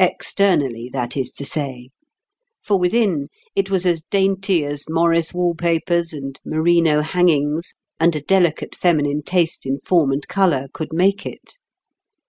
Externally 0.00 0.90
that 0.92 1.16
is 1.16 1.30
to 1.30 1.44
say; 1.44 1.90
for 2.60 2.76
within 2.76 3.28
it 3.54 3.70
was 3.70 3.86
as 3.86 4.02
dainty 4.02 4.64
as 4.64 4.88
Morris 4.90 5.32
wall 5.32 5.54
papers 5.54 6.12
and 6.12 6.40
merino 6.44 7.02
hangings 7.02 7.76
and 8.00 8.16
a 8.16 8.20
delicate 8.20 8.74
feminine 8.74 9.22
taste 9.22 9.64
in 9.64 9.78
form 9.78 10.10
and 10.10 10.26
colour 10.26 10.66
could 10.72 10.92
make 10.92 11.24
it. 11.24 11.58